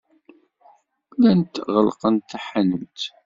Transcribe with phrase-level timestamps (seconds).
[1.13, 3.01] Llant ɣellqent taḥanut.